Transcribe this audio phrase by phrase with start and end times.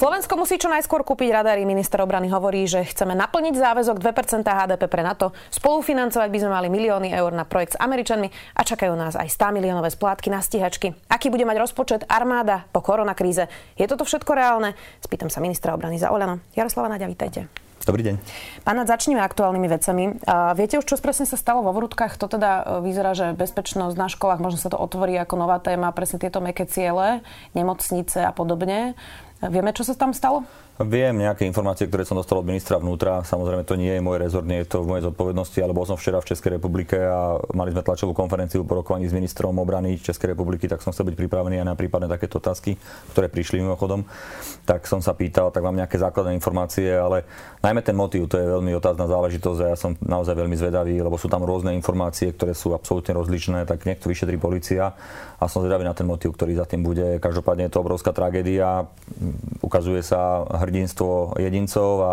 [0.00, 1.68] Slovensko musí čo najskôr kúpiť radary.
[1.68, 5.36] Minister obrany hovorí, že chceme naplniť záväzok 2% HDP pre NATO.
[5.52, 9.60] Spolufinancovať by sme mali milióny eur na projekt s Američanmi a čakajú nás aj 100
[9.60, 10.96] miliónové splátky na stíhačky.
[11.12, 13.52] Aký bude mať rozpočet armáda po koronakríze?
[13.76, 14.72] Je toto všetko reálne?
[15.04, 16.40] Spýtam sa ministra obrany za Oľano.
[16.56, 17.52] Jaroslava Naďa, vítajte.
[17.80, 18.16] Dobrý deň.
[18.60, 20.04] Pána, začneme aktuálnymi vecami.
[20.28, 22.20] A viete už, čo presne sa stalo vo Vrútkach?
[22.20, 25.88] To teda e, vyzerá, že bezpečnosť na školách, možno sa to otvorí ako nová téma,
[25.96, 27.24] presne tieto meké ciele,
[27.56, 29.00] nemocnice a podobne.
[29.40, 30.44] Vieme, čo sa tam stalo?
[30.80, 33.20] Viem nejaké informácie, ktoré som dostal od ministra vnútra.
[33.20, 36.00] Samozrejme, to nie je môj rezort, nie je to v mojej zodpovednosti, ale bol som
[36.00, 40.32] včera v Českej republike a mali sme tlačovú konferenciu po rokovaní s ministrom obrany Českej
[40.32, 42.80] republiky, tak som chcel byť pripravený aj na prípadne takéto otázky,
[43.12, 44.08] ktoré prišli mimochodom.
[44.64, 47.28] Tak som sa pýtal, tak mám nejaké základné informácie, ale
[47.60, 51.20] najmä ten motív, to je veľmi otázna záležitosť a ja som naozaj veľmi zvedavý, lebo
[51.20, 54.96] sú tam rôzne informácie, ktoré sú absolútne rozličné, tak nech to vyšetrí policia
[55.36, 57.20] a som zvedavý na ten motív, ktorý za tým bude.
[57.20, 58.88] Každopádne je to obrovská tragédia,
[59.60, 62.12] ukazuje sa hrdinstvo jedincov a,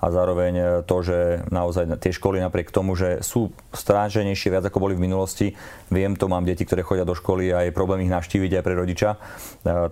[0.00, 4.96] a zároveň to, že naozaj tie školy napriek tomu, že sú stráženejšie viac ako boli
[4.96, 5.52] v minulosti,
[5.92, 8.74] viem to, mám deti, ktoré chodia do školy a je problém ich navštíviť aj pre
[8.74, 9.18] rodiča, e,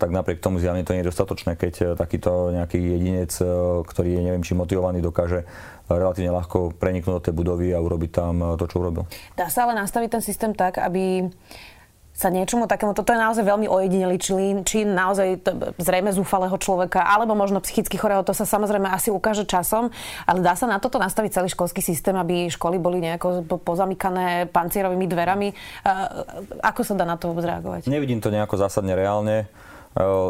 [0.01, 3.45] tak napriek tomu zjavne to nie je dostatočné, keď e, takýto nejaký jedinec, e,
[3.85, 5.45] ktorý je neviem či motivovaný, dokáže
[5.87, 9.07] relatívne ľahko preniknúť do tej budovy a urobiť tam to, čo urobil.
[9.39, 11.31] Dá sa ale nastaviť ten systém tak, aby
[12.17, 15.45] sa niečomu takému, toto je naozaj veľmi ojedinelý čin, či naozaj
[15.77, 19.93] zrejme zúfalého človeka, alebo možno psychicky chorého, to sa samozrejme asi ukáže časom,
[20.25, 25.05] ale dá sa na toto nastaviť celý školský systém, aby školy boli nejako pozamykané pancierovými
[25.05, 25.53] dverami.
[26.65, 27.85] Ako sa dá na to zreagovať?
[27.85, 29.45] Nevidím to nejako zásadne reálne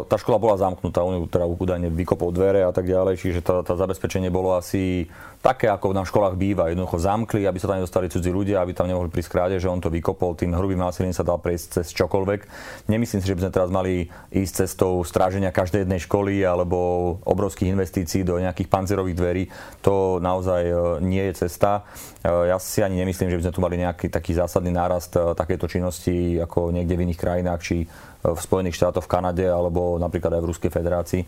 [0.07, 3.75] tá škola bola zamknutá, on teda údajne vykopol dvere a tak ďalej, čiže tá, tá
[3.75, 5.11] zabezpečenie bolo asi
[5.43, 6.71] také, ako na školách býva.
[6.71, 9.83] Jednoducho zamkli, aby sa tam nedostali cudzí ľudia, aby tam nemohli prísť kráde, že on
[9.83, 12.39] to vykopol, tým hrubým násilím sa dal prejsť cez čokoľvek.
[12.87, 17.67] Nemyslím si, že by sme teraz mali ísť cestou stráženia každej jednej školy alebo obrovských
[17.75, 19.43] investícií do nejakých panzerových dverí.
[19.83, 21.83] To naozaj e, nie je cesta.
[22.23, 25.35] E, ja si ani nemyslím, že by sme tu mali nejaký taký zásadný nárast e,
[25.35, 27.83] takéto činnosti ako niekde v iných krajinách, či
[28.27, 31.23] v Spojených štátoch, v Kanade alebo napríklad aj v Ruskej federácii.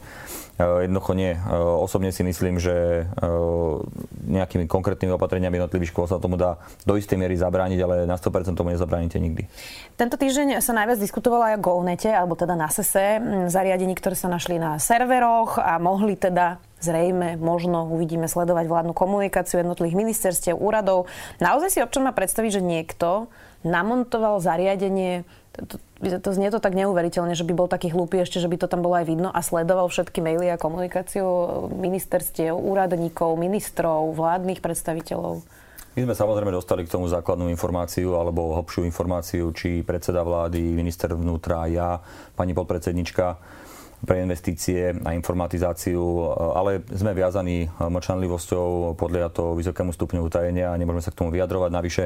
[0.60, 1.40] Jednoducho nie.
[1.56, 3.08] Osobne si myslím, že
[4.28, 8.60] nejakými konkrétnymi opatreniami jednotlivých škôl sa tomu dá do istej miery zabrániť, ale na 100%
[8.60, 9.48] tomu nezabránite nikdy.
[9.96, 14.28] Tento týždeň sa najviac diskutovalo aj o GoNete, alebo teda na SESE, zariadení, ktoré sa
[14.28, 21.08] našli na serveroch a mohli teda zrejme, možno uvidíme sledovať vládnu komunikáciu jednotlivých ministerstiev, úradov.
[21.40, 23.28] Naozaj si občan má predstaviť, že niekto
[23.68, 25.28] namontoval zariadenie
[25.68, 25.76] to,
[26.20, 28.86] to znie to tak neuveriteľne, že by bol taký hlúpy ešte, že by to tam
[28.86, 31.26] bolo aj vidno a sledoval všetky maily a komunikáciu
[31.74, 35.44] ministerstiev, úradníkov, ministrov, vládnych predstaviteľov.
[35.98, 41.12] My sme samozrejme dostali k tomu základnú informáciu alebo hlbšiu informáciu, či predseda vlády, minister
[41.12, 42.00] vnútra, ja,
[42.38, 43.36] pani podpredsednička
[44.00, 46.00] pre investície a informatizáciu,
[46.56, 51.68] ale sme viazaní mlčanlivosťou, podľa to vysokému stupňu utajenia a nemôžeme sa k tomu vyjadrovať.
[51.74, 52.04] Navyše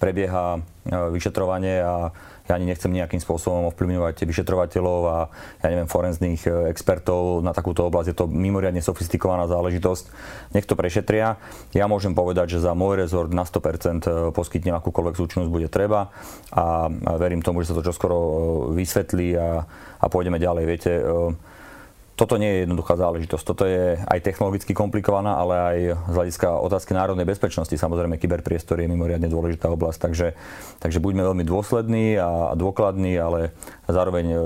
[0.00, 2.12] prebieha vyšetrovanie a
[2.44, 5.18] ja ani nechcem nejakým spôsobom ovplyvňovať vyšetrovateľov a
[5.64, 8.08] ja neviem, forenzných e, expertov na takúto oblasť.
[8.12, 10.04] Je to mimoriadne sofistikovaná záležitosť.
[10.52, 11.40] Nech to prešetria.
[11.72, 16.12] Ja môžem povedať, že za môj rezort na 100% e, poskytnem akúkoľvek súčinnosť bude treba
[16.52, 18.32] a verím tomu, že sa to čoskoro e,
[18.76, 19.64] vysvetlí a,
[20.04, 20.64] a pôjdeme ďalej.
[20.68, 20.92] Viete,
[22.14, 23.44] toto nie je jednoduchá záležitosť.
[23.44, 27.74] Toto je aj technologicky komplikovaná, ale aj z hľadiska otázky národnej bezpečnosti.
[27.74, 30.28] Samozrejme, kyberpriestor je mimoriadne dôležitá oblasť, takže,
[30.78, 33.50] takže buďme veľmi dôslední a, a dôkladní, ale
[33.90, 34.38] zároveň e,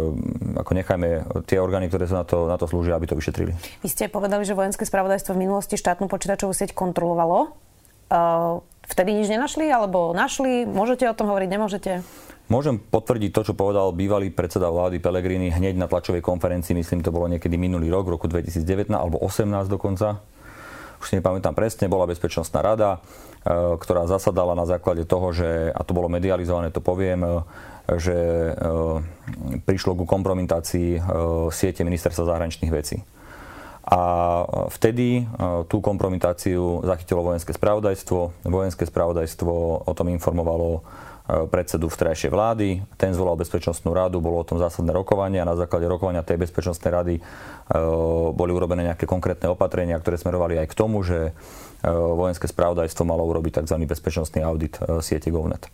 [0.65, 1.09] ako nechajme
[1.45, 3.53] tie orgány, ktoré sa na to, na to slúžia, aby to vyšetrili.
[3.85, 7.53] Vy ste povedali, že vojenské spravodajstvo v minulosti štátnu počítačovú sieť kontrolovalo.
[8.09, 10.65] Uh, vtedy nič nenašli, alebo našli?
[10.65, 11.93] Môžete o tom hovoriť, nemôžete?
[12.49, 17.13] Môžem potvrdiť to, čo povedal bývalý predseda vlády Pelegrini hneď na tlačovej konferencii, myslím, to
[17.13, 20.25] bolo niekedy minulý rok, v roku 2019 alebo 18 dokonca.
[20.99, 25.81] Už si nepamätám presne, bola Bezpečnostná rada, e, ktorá zasadala na základe toho, že, a
[25.85, 27.31] to bolo medializované, to poviem, e,
[28.01, 28.53] že e,
[29.63, 31.01] prišlo ku kompromitácii
[31.53, 33.01] siete ministerstva zahraničných vecí.
[33.89, 34.01] A
[34.69, 35.25] vtedy
[35.73, 38.45] tú kompromitáciu zachytilo vojenské spravodajstvo.
[38.45, 39.53] Vojenské spravodajstvo
[39.89, 40.85] o tom informovalo
[41.29, 42.69] predsedu vtrajšej vlády.
[42.97, 46.89] Ten zvolal bezpečnostnú radu, bolo o tom zásadné rokovanie a na základe rokovania tej bezpečnostnej
[46.89, 47.23] rady e,
[48.33, 51.33] boli urobené nejaké konkrétne opatrenia, ktoré smerovali aj k tomu, že e,
[51.93, 53.77] vojenské spravodajstvo malo urobiť tzv.
[53.85, 55.69] bezpečnostný audit siete GovNet.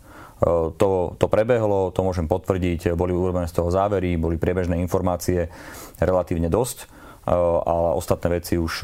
[0.76, 5.46] To, to prebehlo, to môžem potvrdiť, boli urobené z toho závery, boli priebežné informácie
[6.02, 6.90] relatívne dosť
[7.26, 8.74] ale ostatné veci už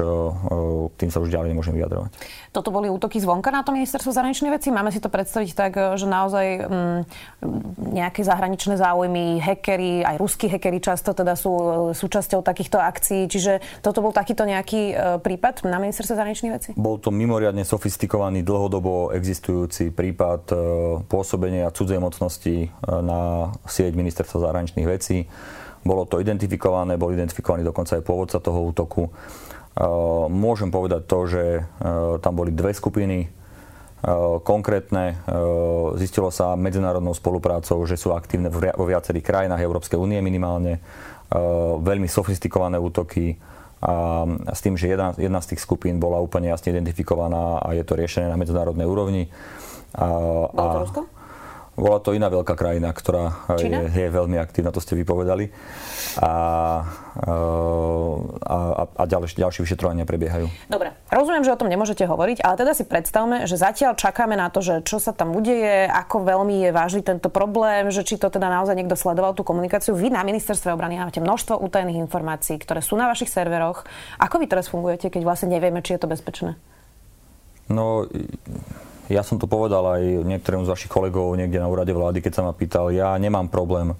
[0.90, 2.10] k tým sa už ďalej nemôžem vyjadrovať.
[2.50, 4.68] Toto boli útoky zvonka na to ministerstvo zahraničných vecí?
[4.74, 7.06] Máme si to predstaviť tak, že naozaj m,
[7.94, 11.52] nejaké zahraničné záujmy, hackery, aj ruskí hackery často teda sú
[11.94, 16.70] súčasťou takýchto akcií, čiže toto bol takýto nejaký prípad na ministerstvo zahraničných vecí?
[16.74, 20.50] Bol to mimoriadne sofistikovaný, dlhodobo existujúci prípad
[21.06, 25.30] pôsobenia cudzej mocnosti na sieť ministerstva zahraničných vecí.
[25.80, 29.08] Bolo to identifikované, bol identifikovaný dokonca aj pôvodca toho útoku.
[30.28, 31.42] Môžem povedať to, že
[32.20, 33.32] tam boli dve skupiny
[34.44, 35.20] konkrétne.
[36.00, 40.80] Zistilo sa medzinárodnou spoluprácou, že sú aktívne vo viacerých krajinách Európskej únie minimálne.
[41.80, 43.36] Veľmi sofistikované útoky
[43.80, 47.80] a s tým, že jedna, jedna z tých skupín bola úplne jasne identifikovaná a je
[47.80, 49.32] to riešené na medzinárodnej úrovni.
[49.96, 51.19] Bolo to Rusko?
[51.80, 55.48] Bola to iná veľká krajina, ktorá je, je veľmi aktívna, to ste vypovedali.
[56.20, 56.32] A,
[57.24, 60.52] a, a ďalšie, ďalšie vyšetrovania prebiehajú.
[60.68, 64.52] Dobre, rozumiem, že o tom nemôžete hovoriť, ale teda si predstavme, že zatiaľ čakáme na
[64.52, 68.28] to, že čo sa tam udeje, ako veľmi je vážny tento problém, že či to
[68.28, 69.96] teda naozaj niekto sledoval tú komunikáciu.
[69.96, 73.88] Vy na ministerstve obrany máte množstvo utajených informácií, ktoré sú na vašich serveroch.
[74.20, 76.60] Ako vy teraz fungujete, keď vlastne nevieme, či je to bezpečné?
[77.70, 78.04] No,
[79.10, 82.46] ja som to povedal aj niektorým z vašich kolegov niekde na úrade vlády, keď sa
[82.46, 83.98] ma pýtal, ja nemám problém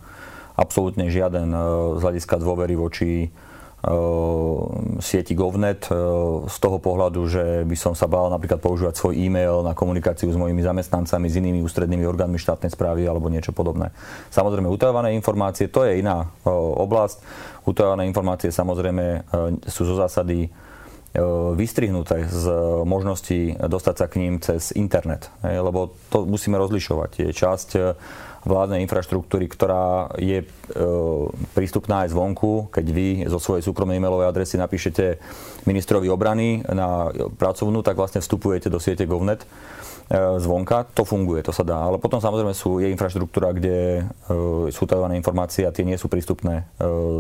[0.55, 1.59] absolútne žiaden e,
[1.99, 3.33] z hľadiska dôvery voči
[3.81, 4.69] uh,
[5.01, 9.65] sieti GovNet uh, z toho pohľadu, že by som sa bál napríklad používať svoj e-mail
[9.65, 13.89] na komunikáciu s mojimi zamestnancami, s inými ústrednými orgánmi štátnej správy alebo niečo podobné.
[14.29, 16.29] Samozrejme, utajované informácie, to je iná
[16.77, 17.25] oblasť.
[17.65, 19.25] Utajované informácie samozrejme
[19.65, 20.70] sú zo zásady E,
[21.59, 22.45] vystrihnuté z
[22.87, 25.27] možnosti dostať sa k ním cez internet.
[25.43, 27.11] Lebo to musíme rozlišovať.
[27.27, 27.81] Je časť e,
[28.47, 30.47] vládnej infraštruktúry, ktorá je e,
[31.51, 32.71] prístupná aj zvonku.
[32.71, 35.19] Keď vy zo svojej súkromnej e-mailovej adresy napíšete
[35.67, 39.43] ministrovi obrany na pracovnú, tak vlastne vstupujete do siete GovNet
[40.11, 41.87] zvonka, to funguje, to sa dá.
[41.87, 44.03] Ale potom samozrejme sú, je infraštruktúra, kde
[44.75, 46.67] sú tajované informácie a tie nie sú prístupné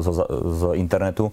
[0.02, 0.08] z,
[0.58, 1.30] z internetu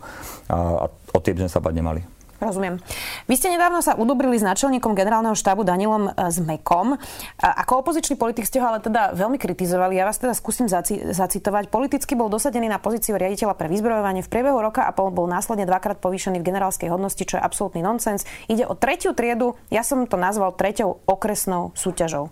[0.54, 2.17] a, a o tie by sme sa bať nemali.
[2.38, 2.78] Rozumiem.
[3.26, 6.94] Vy ste nedávno sa udobrili s náčelníkom generálneho štábu Danielom Zmekom.
[6.94, 6.98] E,
[7.42, 9.98] ako opozičný politik ste ho ale teda veľmi kritizovali.
[9.98, 11.74] Ja vás teda skúsim zaci- zacitovať.
[11.74, 14.22] Politicky bol dosadený na pozíciu riaditeľa pre vyzbrojovanie.
[14.22, 17.82] V priebehu roka a pol bol následne dvakrát povýšený v generálskej hodnosti, čo je absolútny
[17.82, 18.22] nonsens.
[18.46, 22.30] Ide o tretiu triedu, ja som to nazval treťou okresnou súťažou.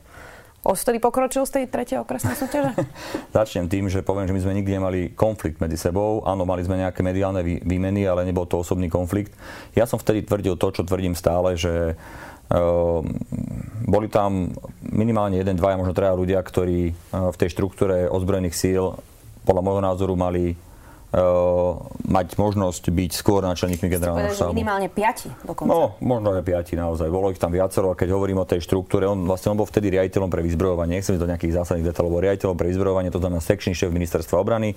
[0.66, 2.74] Ostri pokročil z tej tretej okresnej súťaže?
[3.38, 6.26] Začnem tým, že poviem, že my sme nikdy nemali konflikt medzi sebou.
[6.26, 9.38] Áno, mali sme nejaké mediálne výmeny, ale nebol to osobný konflikt.
[9.78, 11.94] Ja som vtedy tvrdil to, čo tvrdím stále, že
[12.46, 13.02] Uh,
[13.90, 14.54] boli tam
[14.86, 18.94] minimálne jeden, dvaja, možno traja ľudia, ktorí uh, v tej štruktúre ozbrojených síl
[19.42, 20.54] podľa môjho názoru mali
[22.06, 24.52] mať možnosť byť skôr náčelníkmi generálneho štábu.
[24.52, 25.72] minimálne piati dokonca.
[25.72, 27.08] No, možno aj piati naozaj.
[27.08, 29.96] Bolo ich tam viacero a keď hovorím o tej štruktúre, on vlastne on bol vtedy
[29.96, 31.00] riaditeľom pre vyzbrojovanie.
[31.00, 34.76] Nechcem do nejakých zásadných detailov, bol riaditeľom pre vyzbrojovanie, to znamená sekčný šéf ministerstva obrany.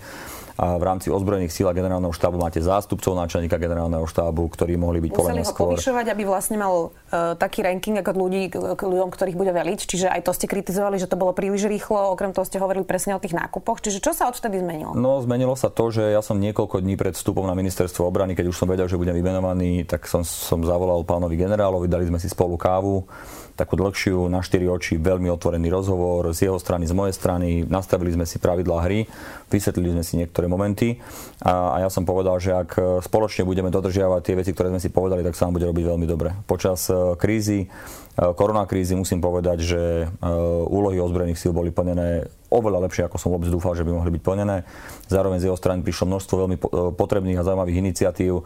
[0.58, 4.98] A v rámci ozbrojených síl a generálneho štábu máte zástupcov náčelníka generálneho štábu, ktorí mohli
[5.06, 5.78] byť podľa ho skôr.
[5.78, 9.86] povyšovať, aby vlastne mal uh, taký ranking ako ľudí, k ľuďom, ktorých bude veliť.
[9.86, 12.10] Čiže aj to ste kritizovali, že to bolo príliš rýchlo.
[12.10, 13.78] Okrem toho ste hovorili presne o tých nákupoch.
[13.78, 14.98] Čiže čo sa odvtedy zmenilo?
[14.98, 18.52] No, zmenilo sa to, že ja som niekoľko dní pred vstupom na ministerstvo obrany, keď
[18.52, 22.28] už som vedel, že budem vymenovaný, tak som, som zavolal pánovi generálovi, dali sme si
[22.28, 23.08] spolu kávu
[23.58, 27.66] takú dlhšiu, na štyri oči, veľmi otvorený rozhovor z jeho strany, z mojej strany.
[27.66, 29.02] Nastavili sme si pravidlá hry,
[29.48, 31.00] vysvetlili sme si niektoré momenty
[31.42, 34.92] a, a ja som povedal, že ak spoločne budeme dodržiavať tie veci, ktoré sme si
[34.92, 36.32] povedali, tak sa nám bude robiť veľmi dobre.
[36.46, 37.66] Počas e, krízy
[38.18, 40.10] Eh, koronakrízy musím povedať, že
[40.68, 44.22] úlohy ozbrojených síl boli plnené oveľa lepšie, ako som vôbec dúfal, že by mohli byť
[44.24, 44.66] plnené.
[45.06, 46.56] Zároveň z jeho strany prišlo množstvo veľmi
[46.96, 48.40] potrebných a zaujímavých iniciatív.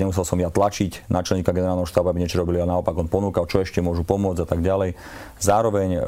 [0.00, 3.60] Nemusel som ja tlačiť náčelníka generálneho štábu, aby niečo robili, ale naopak on ponúkal, čo
[3.60, 4.96] ešte môžu pomôcť a tak ďalej.
[5.36, 6.00] Zároveň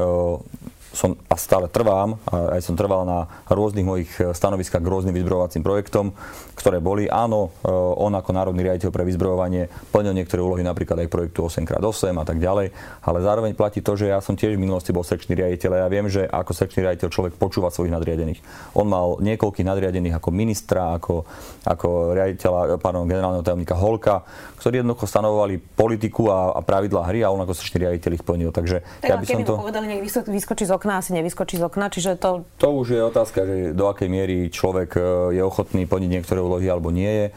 [0.97, 5.61] som a stále trvám, aj som trval na rôznych mojich e, stanoviskách k rôznym vyzbrojovacím
[5.61, 6.17] projektom,
[6.57, 7.05] ktoré boli.
[7.07, 12.17] Áno, e, on ako národný riaditeľ pre vyzbrojovanie plnil niektoré úlohy napríklad aj projektu 8x8
[12.17, 12.73] a tak ďalej,
[13.05, 15.89] ale zároveň platí to, že ja som tiež v minulosti bol sekčný riaditeľ a ja
[15.93, 18.41] viem, že ako sekčný riaditeľ človek počúva svojich nadriadených.
[18.73, 21.29] On mal niekoľkých nadriadených ako ministra, ako,
[21.69, 24.25] ako riaditeľa, pardon, generálneho tajomníka Holka,
[24.57, 28.51] ktorí jednoducho stanovovali politiku a, a pravidlá hry a on ako sekčný riaditeľ ich plnil.
[28.55, 29.55] Takže tak ja by som to...
[29.61, 32.47] povedali, nech vyskočí z okna, asi nevyskočí z okna, čiže to...
[32.63, 35.01] To už je otázka, že do akej miery človek e,
[35.35, 37.27] je ochotný plniť niektoré úlohy alebo nie je.
[37.27, 37.33] E,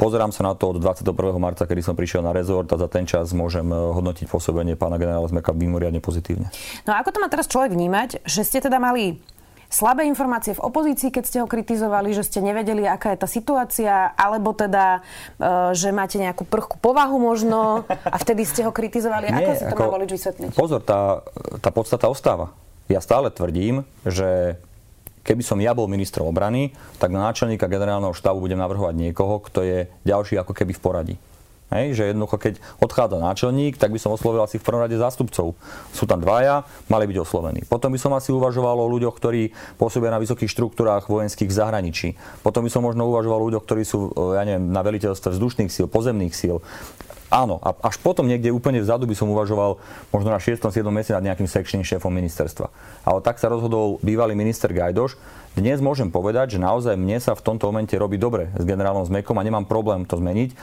[0.00, 1.12] pozerám sa na to od 21.
[1.36, 4.96] marca, kedy som prišiel na rezort a za ten čas môžem e, hodnotiť pôsobenie pána
[4.96, 6.48] generála Zmeka mimoriadne pozitívne.
[6.88, 9.20] No a ako to má teraz človek vnímať, že ste teda mali
[9.68, 14.14] slabé informácie v opozícii, keď ste ho kritizovali, že ste nevedeli, aká je tá situácia,
[14.14, 15.02] alebo teda,
[15.38, 19.30] e, že máte nejakú prchku povahu možno a vtedy ste ho kritizovali.
[19.30, 20.50] Nie, ako si to ako, má volič vysvetliť?
[20.54, 21.20] Pozor, tá,
[21.60, 22.54] tá podstata ostáva.
[22.86, 24.58] Ja stále tvrdím, že
[25.26, 26.70] keby som ja bol ministrom obrany,
[27.02, 31.14] tak na náčelníka generálneho štábu budem navrhovať niekoho, kto je ďalší ako keby v poradí.
[31.66, 35.58] Hej, že jednoducho, keď odchádza náčelník, tak by som oslovil asi v prvom rade zástupcov.
[35.90, 37.66] Sú tam dvaja, mali byť oslovení.
[37.66, 42.08] Potom by som asi uvažoval o ľuďoch, ktorí pôsobia na vysokých štruktúrách vojenských v zahraničí.
[42.46, 45.90] Potom by som možno uvažoval o ľuďoch, ktorí sú ja neviem, na veliteľstve vzdušných síl,
[45.90, 46.62] pozemných síl.
[47.26, 49.82] Áno, a až potom niekde úplne vzadu by som uvažoval
[50.14, 50.62] možno na 6.
[50.62, 50.86] 7.
[50.94, 52.70] mesiac nad nejakým sekčným šéfom ministerstva.
[53.02, 55.18] Ale tak sa rozhodol bývalý minister Gajdoš.
[55.56, 59.40] Dnes môžem povedať, že naozaj mne sa v tomto momente robí dobre s generálom Zmekom
[59.40, 60.52] a nemám problém to zmeniť.
[60.52, 60.56] E,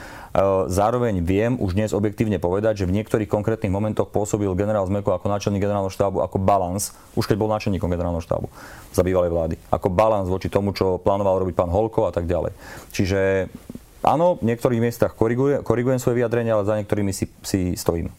[0.70, 5.26] zároveň viem už dnes objektívne povedať, že v niektorých konkrétnych momentoch pôsobil generál Zmeko ako
[5.26, 8.46] náčelník generálneho štábu ako balans, už keď bol náčelníkom generálneho štábu
[8.94, 12.54] za bývalej vlády, ako balans voči tomu, čo plánoval robiť pán Holko a tak ďalej.
[12.94, 13.50] Čiže
[14.04, 18.12] Áno, v niektorých miestach korigujem, korigujem svoje vyjadrenie, ale za niektorými si, si stojím.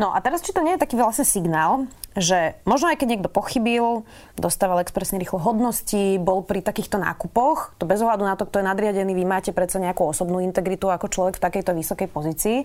[0.00, 1.84] No a teraz, či to nie je taký vlastne signál,
[2.16, 4.08] že možno aj keď niekto pochybil,
[4.40, 8.68] dostával expresne rýchlo hodnosti, bol pri takýchto nákupoch, to bez ohľadu na to, kto je
[8.68, 12.58] nadriadený, vy máte predsa nejakú osobnú integritu ako človek v takejto vysokej pozícii,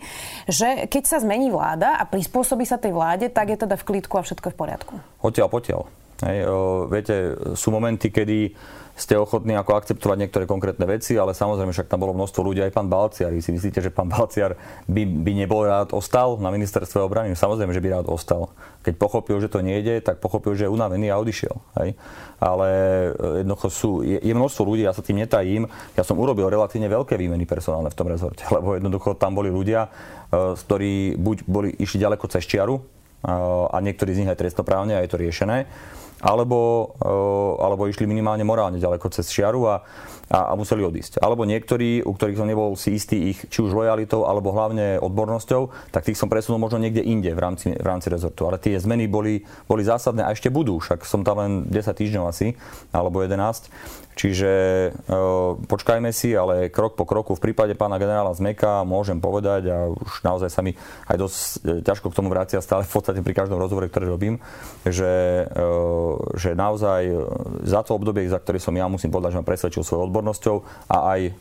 [0.48, 4.16] že keď sa zmení vláda a prispôsobí sa tej vláde, tak je teda v klídku
[4.16, 4.94] a všetko je v poriadku.
[5.20, 6.01] Hotiaľ, potiaľ.
[6.22, 8.54] Hej, o, viete, sú momenty, kedy
[9.02, 12.76] ste ochotní ako akceptovať niektoré konkrétne veci, ale samozrejme však tam bolo množstvo ľudí, aj
[12.76, 13.34] pán Balciar.
[13.34, 14.54] Vy si myslíte, že pán Balciar
[14.86, 17.34] by, by nebol rád ostal na ministerstve obrany?
[17.34, 18.54] Samozrejme, že by rád ostal.
[18.86, 21.56] Keď pochopil, že to nejde, tak pochopil, že je unavený a odišiel.
[21.82, 21.98] Hej?
[22.38, 22.68] Ale
[23.16, 25.66] e, jednoducho sú, je, je množstvo ľudí, ja sa tým netajím.
[25.96, 29.88] Ja som urobil relatívne veľké výmeny personálne v tom rezorte, lebo jednoducho tam boli ľudia,
[29.88, 32.84] e, ktorí buď boli, išli ďaleko cez čiaru, e,
[33.66, 35.66] a niektorí z nich aj trestnoprávne a je to riešené
[36.22, 39.76] alebo, eh, alebo išli minimálne morálne ďaleko cez šiaru a,
[40.30, 41.20] a, a museli odísť.
[41.20, 45.92] Alebo niektorí, u ktorých som nebol si istý ich či už lojalitou, alebo hlavne odbornosťou,
[45.92, 48.46] tak tých som presunul možno niekde inde v rámci, v rámci rezortu.
[48.46, 52.24] Ale tie zmeny boli, boli zásadné a ešte budú, však som tam len 10 týždňov
[52.30, 52.54] asi,
[52.94, 54.11] alebo 11.
[54.22, 55.18] Čiže e,
[55.66, 60.22] počkajme si, ale krok po kroku v prípade pána generála Zmeka môžem povedať a už
[60.22, 60.78] naozaj sa mi
[61.10, 64.38] aj dosť e, ťažko k tomu vracia stále v podstate pri každom rozhovore, ktorý robím,
[64.86, 65.66] že, e,
[66.38, 67.02] že naozaj
[67.66, 70.56] za to obdobie, za ktoré som ja musím povedať, že ma presvedčil svojou odbornosťou
[70.94, 71.32] a aj e,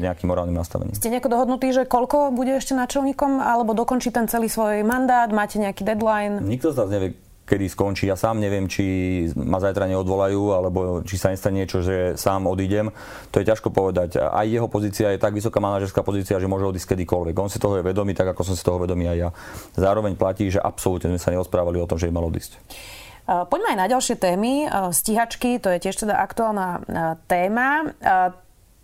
[0.00, 0.96] nejakým morálnym nastavením.
[0.96, 5.28] Ste nejako dohodnutí, že koľko bude ešte načelníkom alebo dokončí ten celý svoj mandát?
[5.28, 6.40] Máte nejaký deadline?
[6.40, 7.20] Nikto z nás nevie,
[7.50, 8.06] kedy skončí.
[8.06, 12.94] Ja sám neviem, či ma zajtra neodvolajú, alebo či sa nestane niečo, že sám odídem.
[13.34, 14.22] To je ťažko povedať.
[14.22, 17.34] Aj jeho pozícia je tak vysoká manažerská pozícia, že môže odísť kedykoľvek.
[17.42, 19.28] On si toho je vedomý, tak ako som si toho vedomý aj ja.
[19.74, 22.62] Zároveň platí, že absolútne sme sa neosprávali o tom, že by mal odísť.
[23.26, 24.66] Poďme aj na ďalšie témy.
[24.90, 26.82] Stíhačky, to je tiež teda aktuálna
[27.30, 27.90] téma.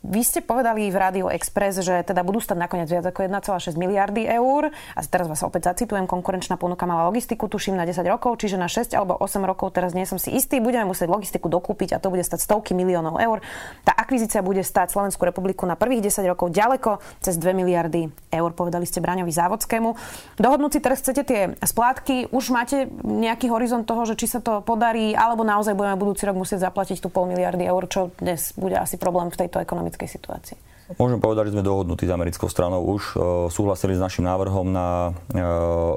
[0.07, 4.23] Vy ste povedali v Rádio Express, že teda budú stať nakoniec viac ako 1,6 miliardy
[4.31, 4.71] eur.
[4.95, 8.71] A teraz vás opäť zacitujem, konkurenčná ponuka mala logistiku, tuším na 10 rokov, čiže na
[8.71, 12.15] 6 alebo 8 rokov, teraz nie som si istý, budeme musieť logistiku dokúpiť a to
[12.15, 13.43] bude stať stovky miliónov eur.
[13.83, 18.51] Tá akvizícia bude stať Slovenskú republiku na prvých 10 rokov ďaleko cez 2 miliardy eur,
[18.55, 19.91] povedali ste Braňovi Závodskému.
[20.39, 24.63] Dohodnúť si teraz chcete tie splátky, už máte nejaký horizont toho, že či sa to
[24.63, 28.79] podarí, alebo naozaj budeme budúci rok musieť zaplatiť tú pol miliardy eur, čo dnes bude
[28.79, 30.59] asi problém v tejto ekonomickej ekonomickej situácii?
[31.03, 33.03] Môžem povedať, že sme dohodnutí s americkou stranou už.
[33.11, 35.43] E, súhlasili s našim návrhom na e,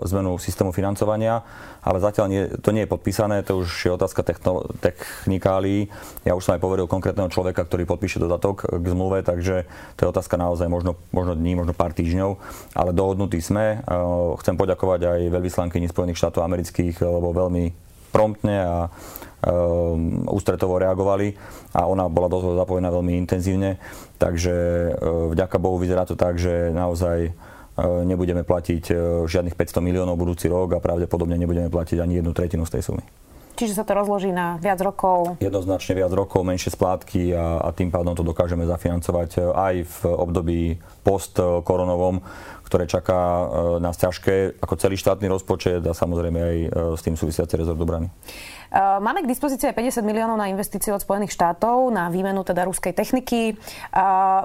[0.09, 1.45] zmenu systému financovania,
[1.85, 4.25] ale zatiaľ nie, to nie je podpísané, to už je otázka
[4.81, 5.93] technikálií.
[6.25, 10.09] Ja už som aj povedal konkrétneho človeka, ktorý podpíše dodatok k zmluve, takže to je
[10.09, 12.41] otázka naozaj možno, možno dní, možno pár týždňov,
[12.73, 13.85] ale dohodnutí sme.
[13.85, 13.95] E,
[14.41, 18.89] chcem poďakovať aj veľvyslankyni Spojených štátov amerických, lebo veľmi promptne a
[20.27, 21.31] ústretovo reagovali
[21.71, 23.79] a ona bola do toho zapojená veľmi intenzívne.
[24.19, 24.91] Takže e,
[25.31, 27.31] vďaka Bohu vyzerá to tak, že naozaj e,
[28.03, 28.91] nebudeme platiť
[29.23, 33.03] žiadnych 500 miliónov budúci rok a pravdepodobne nebudeme platiť ani jednu tretinu z tej sumy.
[33.59, 35.35] Čiže sa to rozloží na viac rokov?
[35.43, 40.61] Jednoznačne viac rokov, menšie splátky a, a tým pádom to dokážeme zafinancovať aj v období
[41.03, 42.23] post-koronovom,
[42.69, 43.49] ktoré čaká
[43.81, 46.57] nás ťažké ako celý štátny rozpočet a samozrejme aj
[46.93, 48.13] s tým súvisiaci rezort obrany.
[48.69, 52.69] Eh, máme k dispozícii aj 50 miliónov na investície od Spojených štátov, na výmenu teda
[52.69, 53.57] ruskej techniky.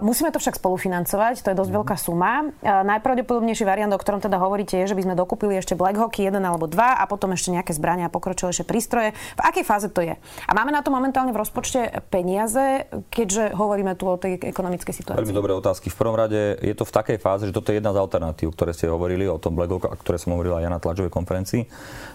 [0.01, 1.77] Musíme to však spolufinancovať, to je dosť mm.
[1.77, 2.49] veľká suma.
[2.65, 6.33] Najpravdepodobnejší variant, o ktorom teda hovoríte, je, že by sme dokúpili ešte Black Hawk 1
[6.41, 9.13] alebo 2 a potom ešte nejaké zbrania a pokročilejšie prístroje.
[9.13, 10.17] V akej fáze to je?
[10.17, 15.21] A máme na to momentálne v rozpočte peniaze, keďže hovoríme tu o tej ekonomickej situácii?
[15.21, 15.93] Veľmi dobré otázky.
[15.93, 18.71] V prvom rade je to v takej fáze, že toto je jedna z alternatív, ktoré
[18.71, 21.67] ste hovorili o tom Black Hawk, ktoré som hovorila aj ja na tlačovej konferencii,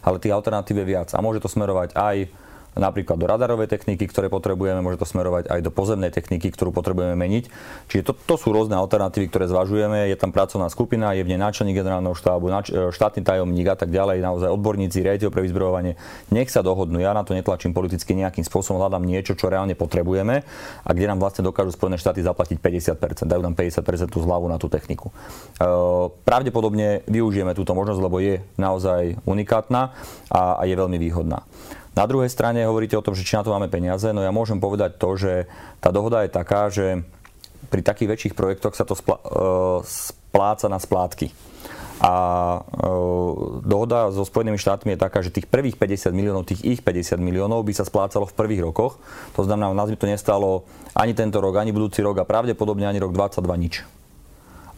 [0.08, 2.15] ale tých alternatív je viac a môže to smerovať aj
[2.78, 7.18] napríklad do radarovej techniky, ktoré potrebujeme, môže to smerovať aj do pozemnej techniky, ktorú potrebujeme
[7.18, 7.44] meniť.
[7.90, 10.10] Čiže to, to sú rôzne alternatívy, ktoré zvažujeme.
[10.12, 13.78] Je tam pracovná skupina, je v nej náčelník generálneho štábu, nač, e, štátny tajomník a
[13.78, 15.94] tak ďalej, naozaj odborníci, riaditeľ pre vyzbrojovanie.
[16.30, 17.02] Nech sa dohodnú.
[17.02, 20.46] Ja na to netlačím politicky nejakým spôsobom, hľadám niečo, čo reálne potrebujeme
[20.84, 24.58] a kde nám vlastne dokážu Spojené štáty zaplatiť 50%, dajú nám 50% tú zľavu na
[24.58, 25.10] tú techniku.
[25.10, 25.68] E,
[26.24, 29.96] pravdepodobne využijeme túto možnosť, lebo je naozaj unikátna
[30.32, 31.44] a, a je veľmi výhodná.
[32.00, 34.56] Na druhej strane hovoríte o tom, že či na to máme peniaze, no ja môžem
[34.56, 35.51] povedať to, že
[35.84, 37.03] tá dohoda je taká, že
[37.68, 41.27] pri takých väčších projektoch sa to spla- e, spláca na splátky.
[42.00, 42.13] A
[42.63, 42.89] e,
[43.68, 47.68] dohoda so Spojenými štátmi je taká, že tých prvých 50 miliónov, tých ich 50 miliónov
[47.68, 48.96] by sa splácalo v prvých rokoch.
[49.36, 50.63] To znamená, nás by to nestalo
[50.96, 53.84] ani tento rok, ani budúci rok a pravdepodobne ani rok 22 nič.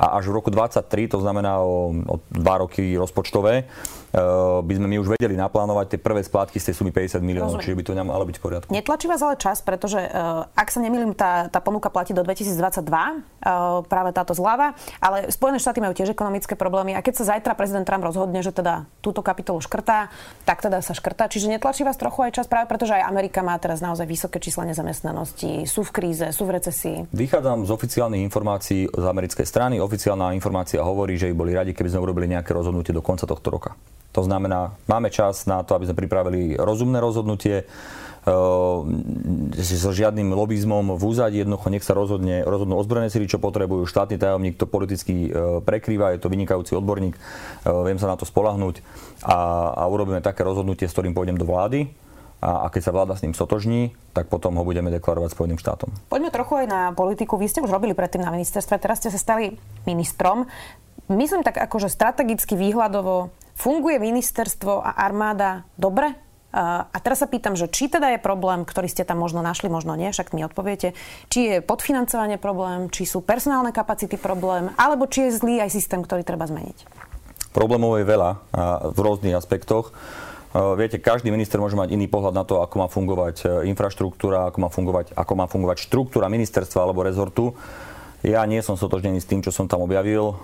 [0.02, 3.70] A až v roku 23, to znamená o, o dva roky rozpočtové,
[4.12, 7.64] by sme my už vedeli naplánovať tie prvé splátky z tej sumy 50 miliónov, Rozumiem.
[7.64, 8.70] čiže by to malo byť v poriadku.
[8.70, 12.52] Netlačí vás ale čas, pretože uh, ak sa nemýlim, tá, tá ponuka platí do 2022,
[12.52, 13.16] uh, eh,
[13.88, 17.88] práve táto zľava, ale Spojené štáty majú tiež ekonomické problémy a keď sa zajtra prezident
[17.88, 20.12] Trump rozhodne, že teda túto kapitolu škrtá,
[20.44, 21.32] tak teda sa škrtá.
[21.32, 24.44] Čiže netlačí vás trochu aj čas práve preto, že aj Amerika má teraz naozaj vysoké
[24.44, 26.98] čísla nezamestnanosti, sú v kríze, sú v recesii.
[27.16, 29.80] Vychádzam z oficiálnych informácií z americkej strany.
[29.80, 33.72] Oficiálna informácia hovorí, že boli radi, keby sme urobili nejaké rozhodnutie do konca tohto roka.
[34.12, 37.64] To znamená, máme čas na to, aby sme pripravili rozumné rozhodnutie,
[39.58, 43.90] so žiadnym lobizmom v úzadi, jednoducho nech sa rozhodne, rozhodnú ozbrojené sily, čo potrebujú.
[43.90, 45.34] Štátny tajomník to politicky
[45.66, 47.18] prekrýva, je to vynikajúci odborník,
[47.66, 48.86] viem sa na to spolahnúť
[49.26, 51.90] a, a urobíme také rozhodnutie, s ktorým pôjdem do vlády.
[52.46, 55.90] A, a keď sa vláda s ním sotožní, tak potom ho budeme deklarovať Spojeným štátom.
[56.06, 57.42] Poďme trochu aj na politiku.
[57.42, 59.58] Vy ste už robili predtým na ministerstve, teraz ste sa stali
[59.90, 60.46] ministrom.
[61.10, 66.18] Myslím tak akože strategicky výhľadovo Funguje ministerstvo a armáda dobre?
[66.52, 69.94] A teraz sa pýtam, že či teda je problém, ktorý ste tam možno našli, možno
[69.94, 70.98] nie, však mi odpoviete,
[71.30, 76.02] či je podfinancovanie problém, či sú personálne kapacity problém, alebo či je zlý aj systém,
[76.02, 76.90] ktorý treba zmeniť.
[77.54, 78.32] Problémov je veľa
[78.92, 79.94] v rôznych aspektoch.
[80.52, 84.58] Viete, každý minister môže mať iný pohľad na to, ako má fungovať e, infraštruktúra, ako
[84.60, 87.56] má fungovať, ako má fungovať štruktúra ministerstva alebo rezortu.
[88.22, 90.30] Ja nie som sotožnený s tým, čo som tam objavil.
[90.30, 90.36] E,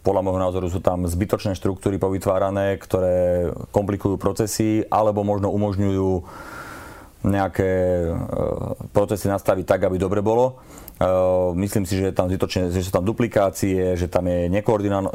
[0.00, 6.10] podľa môjho názoru sú tam zbytočné štruktúry povytvárané, ktoré komplikujú procesy alebo možno umožňujú
[7.28, 8.12] nejaké e,
[8.96, 10.64] procesy nastaviť tak, aby dobre bolo.
[11.02, 14.46] Ehm, myslím si, že, tam zbytočne, že sú tam duplikácie, že tam je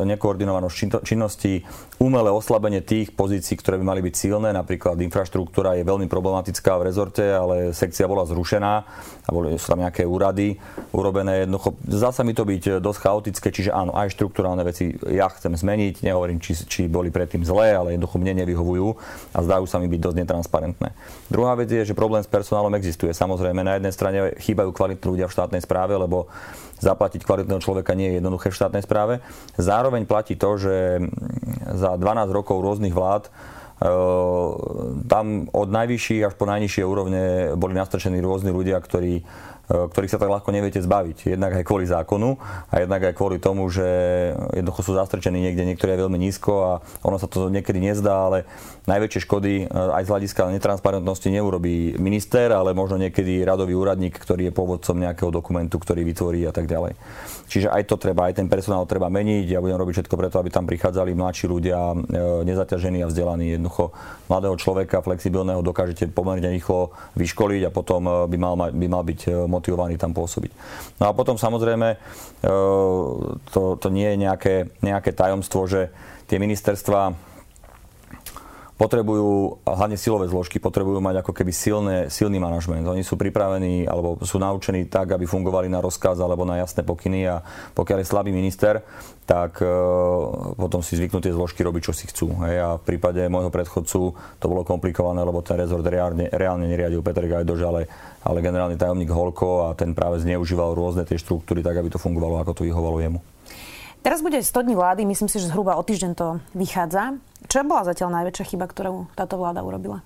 [0.03, 1.63] nekoordinovanosť činnosti,
[2.03, 4.51] umelé oslabenie tých pozícií, ktoré by mali byť silné.
[4.51, 8.73] Napríklad infraštruktúra je veľmi problematická v rezorte, ale sekcia bola zrušená
[9.27, 10.59] a boli, sú tam nejaké úrady
[10.91, 11.47] urobené.
[11.47, 15.55] Jednoducho, zdá sa mi to byť dosť chaotické, čiže áno, aj štruktúrálne veci ja chcem
[15.55, 16.03] zmeniť.
[16.03, 18.87] Nehovorím, či, či boli predtým zlé, ale jednoducho mne nevyhovujú
[19.31, 20.89] a zdajú sa mi byť dosť netransparentné.
[21.31, 23.15] Druhá vec je, že problém s personálom existuje.
[23.15, 26.25] Samozrejme, na jednej strane chýbajú kvalitní ľudia v štátnej správe správe, lebo
[26.81, 29.21] zaplatiť kvalitného človeka nie je jednoduché v štátnej správe.
[29.61, 31.05] Zároveň platí to, že
[31.77, 33.31] za 12 rokov rôznych vlád e,
[35.05, 39.21] tam od najvyšších až po najnižšie úrovne boli nastrčení rôzni ľudia, ktorí
[39.67, 41.35] ktorých sa tak ľahko neviete zbaviť.
[41.35, 42.39] Jednak aj kvôli zákonu
[42.71, 43.83] a jednak aj kvôli tomu, že
[44.55, 46.71] jednoducho sú zastrčení niekde, niektoré je veľmi nízko a
[47.03, 48.47] ono sa to niekedy nezdá, ale
[48.87, 54.49] najväčšie škody e, aj z hľadiska netransparentnosti neurobí minister, ale možno niekedy radový úradník, ktorý
[54.49, 56.95] je pôvodcom nejakého dokumentu, ktorý vytvorí a tak ďalej.
[57.51, 59.51] Čiže aj to treba, aj ten personál treba meniť.
[59.51, 61.95] Ja budem robiť všetko preto, aby tam prichádzali mladší ľudia, e,
[62.47, 63.59] nezaťažení a vzdelaní.
[63.59, 63.91] Jednoducho
[64.31, 69.51] mladého človeka, flexibilného, dokážete pomerne rýchlo vyškoliť a potom e, by mal, by mal byť
[69.57, 70.51] e, motivovaný tam pôsobiť.
[71.01, 71.97] No a potom samozrejme
[73.49, 75.89] to, to nie je nejaké, nejaké tajomstvo, že
[76.29, 77.17] tie ministerstva
[78.77, 82.85] potrebujú, hlavne silové zložky, potrebujú mať ako keby silné, silný manažment.
[82.85, 87.25] Oni sú pripravení alebo sú naučení tak, aby fungovali na rozkaz alebo na jasné pokyny
[87.25, 87.41] a
[87.73, 88.85] pokiaľ je slabý minister,
[89.25, 89.67] tak e,
[90.53, 92.37] potom si zvyknú tie zložky robiť, čo si chcú.
[92.45, 92.55] Hej.
[92.61, 97.25] A v prípade môjho predchodcu to bolo komplikované, lebo ten rezort reálne, reálne neriadil Peter
[97.25, 97.89] Gajdož, ale,
[98.21, 102.37] ale generálny tajomník Holko a ten práve zneužíval rôzne tie štruktúry tak, aby to fungovalo,
[102.39, 103.19] ako to vyhovalo jemu.
[104.05, 107.19] Teraz bude 100 dní vlády, myslím si, že zhruba o týždeň to vychádza.
[107.45, 110.01] Čo bola zatiaľ najväčšia chyba, ktorú táto vláda urobila?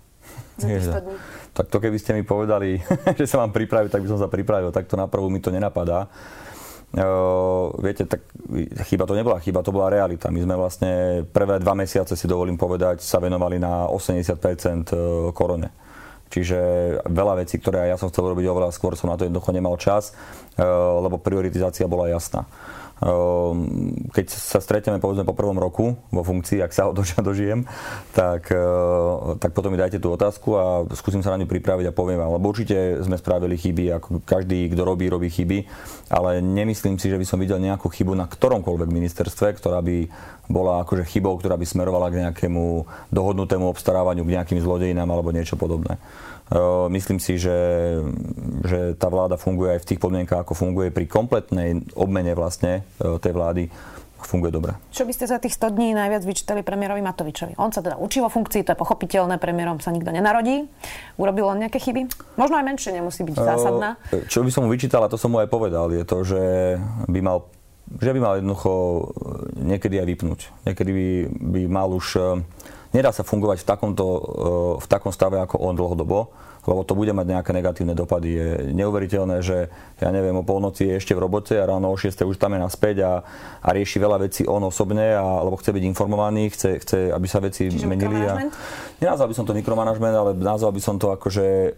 [0.60, 1.15] Za tých 100 dní?
[1.56, 2.84] Tak to keby ste mi povedali,
[3.20, 4.70] že sa mám pripraviť, tak by som sa pripravil.
[4.76, 6.12] Tak to na prvú mi to nenapadá.
[6.91, 8.20] Uh, viete, tak
[8.84, 10.28] chyba to nebola chyba, to bola realita.
[10.28, 14.96] My sme vlastne prvé dva mesiace, si dovolím povedať, sa venovali na 80% e,
[15.32, 15.72] korone.
[16.28, 16.60] Čiže
[17.08, 20.12] veľa vecí, ktoré ja som chcel robiť oveľa skôr, som na to jednoducho nemal čas,
[20.60, 22.44] uh, lebo prioritizácia bola jasná.
[23.01, 26.93] Ehm, keď sa stretneme povedzme po prvom roku vo funkcii, ak sa ho
[27.25, 27.65] dožijem,
[28.13, 28.61] tak, eh,
[29.41, 32.37] tak potom mi dajte tú otázku a skúsim sa na ňu pripraviť a poviem vám.
[32.37, 35.65] Lebo určite sme spravili chyby, ako každý, kto robí, robí chyby,
[36.13, 40.05] ale nemyslím si, že by som videl nejakú chybu na ktoromkoľvek ministerstve, ktorá by
[40.51, 45.57] bola akože chybou, ktorá by smerovala k nejakému dohodnutému obstarávaniu, k nejakým zlodejinám alebo niečo
[45.57, 45.97] podobné.
[46.91, 47.55] Myslím si, že,
[48.67, 53.31] že tá vláda funguje aj v tých podmienkach, ako funguje pri kompletnej obmene vlastne tej
[53.31, 53.63] vlády
[54.31, 54.71] funguje dobre.
[54.93, 57.57] Čo by ste za tých 100 dní najviac vyčítali premiérovi Matovičovi?
[57.59, 60.65] On sa teda učí vo funkcii, to je pochopiteľné, premiérom sa nikto nenarodí.
[61.17, 62.07] Urobil on nejaké chyby?
[62.37, 63.97] Možno aj menšie, nemusí byť zásadná.
[64.29, 66.41] Čo by som mu vyčítal, a to som mu aj povedal, je to, že
[67.09, 67.49] by mal
[67.91, 68.71] že by mal jednoducho
[69.59, 70.39] niekedy aj vypnúť.
[70.63, 72.07] Niekedy by, by mal už...
[72.91, 74.06] Nedá sa fungovať v, takomto,
[74.80, 76.32] v takom stave ako on dlhodobo
[76.67, 78.30] lebo to bude mať nejaké negatívne dopady.
[78.38, 79.65] Je neuveriteľné, že
[79.97, 82.62] ja neviem, o polnoci je ešte v robote a ráno o 6 už tam je
[82.62, 83.13] naspäť a,
[83.65, 87.41] a rieši veľa vecí on osobne, a, lebo chce byť informovaný, chce, chce aby sa
[87.41, 88.21] veci Čiže menili.
[88.30, 88.45] A,
[89.01, 91.71] nenazval by som to mikromanagement, ale nazval by som to akože e,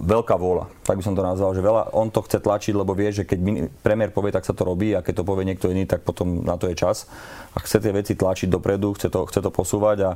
[0.00, 0.72] veľká vôľa.
[0.88, 3.38] Tak by som to nazval, že veľa, on to chce tlačiť, lebo vie, že keď
[3.84, 6.56] premiér povie, tak sa to robí a keď to povie niekto iný, tak potom na
[6.56, 7.04] to je čas.
[7.52, 10.10] A chce tie veci tlačiť dopredu, chce to, chce to posúvať a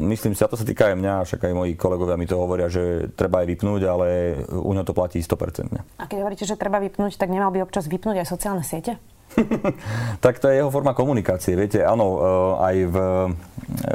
[0.00, 2.72] myslím si, a to sa týka aj mňa, však aj moji kolegovia mi to hovoria,
[2.72, 4.08] že treba aj vypnúť, ale
[4.48, 6.00] u ňo to platí 100%.
[6.00, 8.96] A keď hovoríte, že treba vypnúť, tak nemal by občas vypnúť aj sociálne siete?
[10.24, 11.52] tak to je jeho forma komunikácie.
[11.58, 12.20] Viete, áno, uh,
[12.64, 12.96] aj v,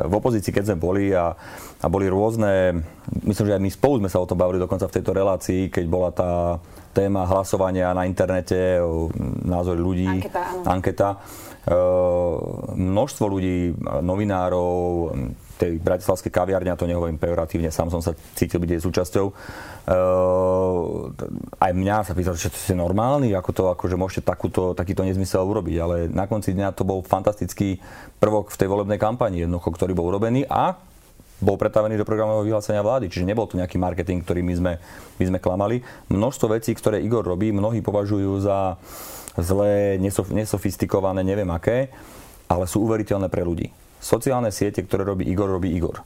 [0.05, 1.33] v opozícii, keď sme boli a,
[1.79, 2.83] a boli rôzne,
[3.25, 5.85] myslím, že aj my spolu sme sa o tom bavili dokonca v tejto relácii, keď
[5.89, 6.59] bola tá
[6.93, 8.81] téma hlasovania na internete,
[9.45, 11.09] názory ľudí, anketa, anketa
[12.73, 15.13] množstvo ľudí, novinárov,
[15.59, 19.25] tej bratislavskej kaviarne, a to nehovorím pejoratívne, sám som sa cítil byť jej súčasťou.
[19.89, 21.11] Uh,
[21.59, 25.43] aj mňa sa pýtal, že to ste normálni, ako to, akože môžete takúto, takýto nezmysel
[25.43, 27.83] urobiť, ale na konci dňa to bol fantastický
[28.23, 30.79] prvok v tej volebnej kampani, jednoducho, ktorý bol urobený a
[31.39, 34.73] bol pretavený do programového vyhlásenia vlády, čiže nebol to nejaký marketing, ktorý my sme,
[35.19, 35.79] my sme klamali.
[36.11, 38.75] Množstvo vecí, ktoré Igor robí, mnohí považujú za
[39.37, 41.93] zlé, nesof, nesofistikované, neviem aké,
[42.49, 43.69] ale sú uveriteľné pre ľudí.
[43.99, 46.01] Sociálne siete, ktoré robí Igor, robí Igor.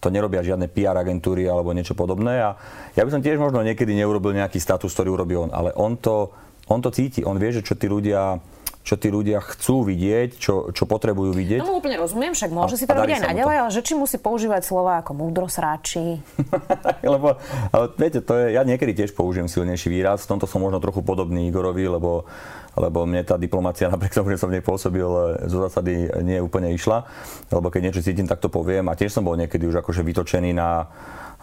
[0.00, 2.40] To nerobia žiadne PR agentúry alebo niečo podobné.
[2.40, 2.56] A
[2.92, 6.28] ja by som tiež možno niekedy neurobil nejaký status, ktorý urobí on, ale on to,
[6.68, 7.24] on to cíti.
[7.24, 8.36] On vie, že čo tí ľudia
[8.84, 11.64] čo tí ľudia chcú vidieť, čo, čo potrebujú vidieť.
[11.64, 14.20] No úplne rozumiem, však môže a, si to robiť aj naďalej, ale že či musí
[14.20, 16.20] používať slova ako múdrosráči.
[17.16, 17.40] lebo,
[17.72, 21.00] ale viete, to je, ja niekedy tiež použijem silnejší výraz, v tomto som možno trochu
[21.00, 22.28] podobný Igorovi, lebo
[22.74, 25.06] lebo mne tá diplomácia, napriek tomu, že som v nej pôsobil,
[25.46, 27.06] zo zásady nie úplne išla,
[27.54, 30.52] lebo keď niečo cítim, tak to poviem a tiež som bol niekedy už akože vytočený
[30.52, 30.90] na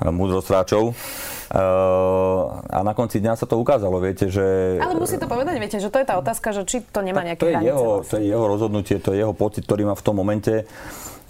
[0.10, 0.98] múdrostráčov.
[2.66, 4.80] a na konci dňa sa to ukázalo, viete, že...
[4.82, 7.46] Ale musí to povedať, viete, že to je tá otázka, že či to nemá nejaké
[7.46, 7.70] to je hranice.
[7.70, 8.10] Jeho, vlastne.
[8.10, 10.66] To je jeho rozhodnutie, to je jeho pocit, ktorý má v tom momente.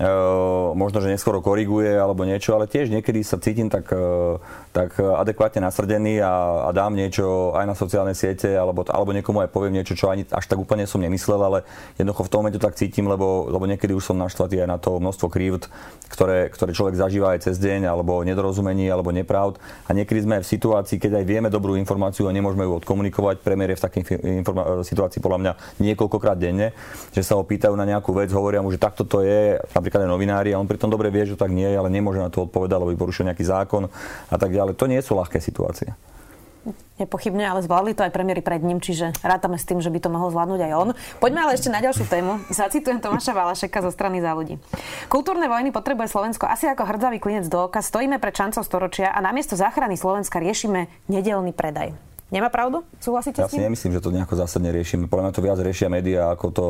[0.01, 4.41] Ehm, možno, že neskoro koriguje alebo niečo, ale tiež niekedy sa cítim tak, e,
[4.73, 9.53] tak adekvátne nasrdený a, a dám niečo aj na sociálne siete alebo, alebo niekomu aj
[9.53, 11.59] poviem niečo, čo ani až tak úplne som nemyslel, ale
[12.01, 14.97] jednoducho v tom momente tak cítim, lebo, lebo niekedy už som naštvatý aj na to
[14.97, 15.69] množstvo krívd,
[16.09, 19.61] ktoré, ktoré človek zažíva aj cez deň, alebo nedorozumení, alebo nepravd.
[19.85, 23.45] A niekedy sme aj v situácii, keď aj vieme dobrú informáciu a nemôžeme ju odkomunikovať.
[23.45, 24.01] Premiér je v takej
[24.41, 26.73] informa- situácii podľa mňa niekoľkokrát denne,
[27.13, 30.07] že sa ho pýtajú na nejakú vec, hovoria mu, že takto to je, napríklad aj
[30.07, 32.77] novinári, a on pritom dobre vie, že tak nie je, ale nemôže na to odpovedať,
[32.79, 33.91] lebo by porušil nejaký zákon
[34.31, 34.79] a tak ďalej.
[34.79, 35.91] To nie sú ľahké situácie.
[37.01, 40.13] Nepochybne, ale zvládli to aj premiéry pred ním, čiže rátame s tým, že by to
[40.13, 40.89] mohol zvládnuť aj on.
[41.17, 42.37] Poďme ale ešte na ďalšiu tému.
[42.53, 44.61] Zacitujem Tomáša Valašeka zo strany za ľudí.
[45.09, 47.81] Kultúrne vojny potrebuje Slovensko asi ako hrdzavý klinec do oka.
[47.81, 51.97] Stojíme pred šancou storočia a namiesto záchrany Slovenska riešime nedelný predaj.
[52.29, 52.85] Nemá pravdu?
[53.01, 53.59] Súhlasíte ja s tým?
[53.59, 55.09] Ja si nemyslím, že to nejako zásadne riešime.
[55.09, 56.67] Podľa mňa to viac riešia médiá, ako to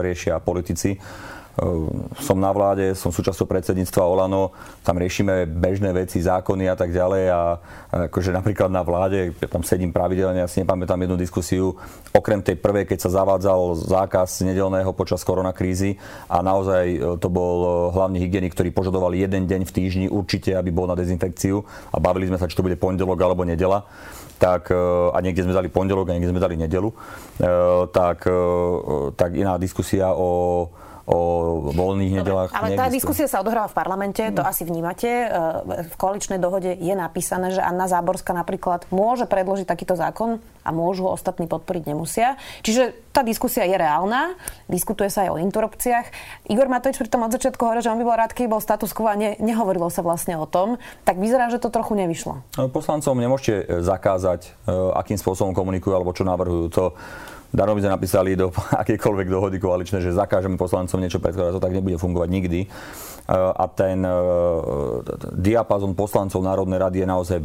[0.00, 0.98] riešia politici.
[1.56, 4.52] Ehm, som na vláde, som súčasťou predsedníctva Olano,
[4.84, 7.40] tam riešime bežné veci, zákony a tak ďalej a
[8.12, 11.72] akože napríklad na vláde, ja tam sedím pravidelne, ja si nepamätám jednu diskusiu,
[12.12, 15.96] okrem tej prvej, keď sa zavádzal zákaz nedelného počas koronakrízy
[16.28, 20.52] a naozaj e, to bol e, hlavný hygienik, ktorý požadoval jeden deň v týždni určite,
[20.52, 23.88] aby bol na dezinfekciu a bavili sme sa, či to bude pondelok alebo nedela
[24.36, 24.76] tak, e,
[25.08, 26.92] a niekde sme dali pondelok a niekde sme dali nedelu,
[27.92, 28.28] tak,
[29.16, 30.68] tak iná diskusia o
[31.06, 31.18] o
[31.70, 32.50] voľných nedelách.
[32.50, 34.50] Ale tá diskusia sa odohráva v parlamente, to hmm.
[34.50, 35.06] asi vnímate.
[35.06, 35.26] E,
[35.86, 41.06] v koaličnej dohode je napísané, že Anna Záborská napríklad môže predložiť takýto zákon a môžu
[41.06, 42.34] ho ostatní podporiť nemusia.
[42.66, 44.34] Čiže tá diskusia je reálna,
[44.66, 46.06] diskutuje sa aj o interrupciách.
[46.50, 48.90] Igor Matovič pri tom od začiatku hovoril, že on by bol rád, keď bol status
[48.90, 50.74] quo a ne, nehovorilo sa vlastne o tom.
[51.06, 52.42] Tak vyzerá, že to trochu nevyšlo.
[52.74, 56.66] Poslancom nemôžete zakázať, e, akým spôsobom komunikujú alebo čo navrhujú.
[56.74, 56.84] To
[57.54, 58.50] Darmo by sme napísali do
[58.82, 62.60] akékoľvek dohody koaličné, že zakážeme poslancom niečo predkladať, to tak nebude fungovať nikdy.
[63.34, 64.06] A ten
[65.34, 67.38] diapazon poslancov Národnej rady je naozaj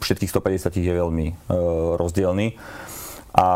[0.00, 1.26] všetkých 150 je veľmi
[2.00, 2.56] rozdielný.
[3.38, 3.48] A,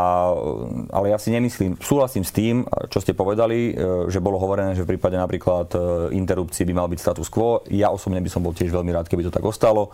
[0.93, 3.73] ale ja si nemyslím, súhlasím s tým, čo ste povedali,
[4.07, 5.73] že bolo hovorené, že v prípade napríklad
[6.13, 7.65] interrupcie by mal byť status quo.
[7.73, 9.89] Ja osobne by som bol tiež veľmi rád, keby to tak ostalo.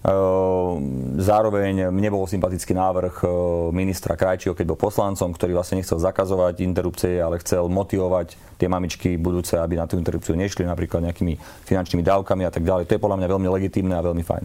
[0.00, 3.30] Ehm, zároveň mne bol sympatický návrh ehm,
[3.76, 9.20] ministra Krajčího, keď bol poslancom, ktorý vlastne nechcel zakazovať interrupcie, ale chcel motivovať tie mamičky
[9.20, 11.36] budúce, aby na tú interrupciu nešli napríklad nejakými
[11.68, 12.88] finančnými dávkami a tak ďalej.
[12.88, 14.44] To je podľa mňa veľmi legitímne a veľmi fajn.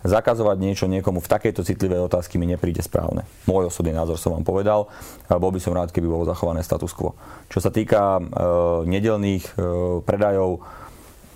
[0.00, 3.28] Zakazovať niečo niekomu v takejto citlivej otázky mi nepríde správne.
[3.44, 4.88] Môj osobný názor som vám povedal.
[5.28, 7.12] Bol by som rád, keby bolo zachované status quo.
[7.52, 8.22] Čo sa týka e,
[8.88, 9.54] nedelných e,
[10.00, 10.64] predajov,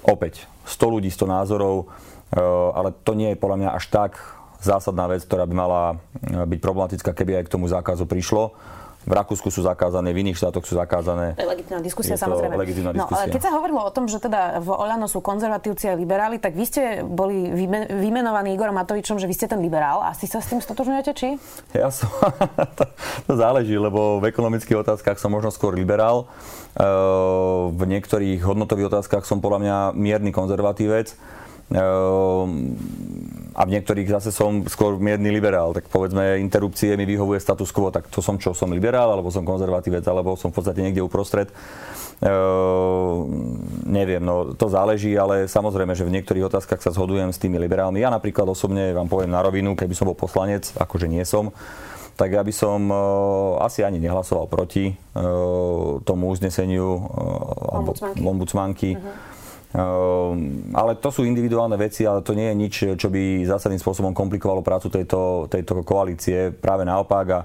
[0.08, 1.92] opäť 100 ľudí, 100 názorov
[2.74, 4.18] ale to nie je podľa mňa až tak
[4.64, 8.56] zásadná vec, ktorá by mala eh, byť problematická, keby aj k tomu zákazu prišlo.
[9.04, 11.36] V Rakúsku sú zakázané, v iných štátoch sú zakázané.
[11.36, 12.56] To je diskusia, je samozrejme.
[12.56, 13.28] Legitimná no, diskusia.
[13.28, 16.56] ale keď sa hovorilo o tom, že teda v Oľano sú konzervatívci a liberáli, tak
[16.56, 17.52] vy ste boli
[17.92, 20.00] vymenovaní Igorom Matovičom, že vy ste ten liberál.
[20.00, 21.36] Asi sa s tým stotožňujete, či?
[21.76, 22.08] Ja som...
[22.80, 22.88] to,
[23.28, 26.24] to záleží, lebo v ekonomických otázkach som možno skôr liberál.
[26.72, 26.80] Eh,
[27.76, 31.12] v niektorých hodnotových otázkach som podľa mňa mierny konzervatívec.
[31.72, 32.76] Ehm,
[33.54, 37.88] a v niektorých zase som skôr mierny liberál, tak povedzme interrupcie mi vyhovuje status quo,
[37.88, 41.48] tak to som čo, som liberál, alebo som konzervatívec, alebo som v podstate niekde uprostred.
[42.24, 43.26] Uh,
[43.84, 48.02] neviem, no to záleží, ale samozrejme, že v niektorých otázkach sa zhodujem s tými liberálmi.
[48.02, 51.50] Ja napríklad osobne vám poviem na rovinu, keby som bol poslanec, akože nie som,
[52.14, 58.18] tak ja by som uh, asi ani nehlasoval proti uh, tomu uzneseniu uh, ombudsmanky.
[58.22, 58.90] ombudsmanky.
[58.98, 59.33] Uh-huh Ehm,
[59.74, 64.62] ale to sú individuálne veci, ale to nie je nič, čo by zásadným spôsobom komplikovalo
[64.62, 66.54] prácu tejto, tejto koalície.
[66.54, 67.26] Práve naopak.
[67.34, 67.40] A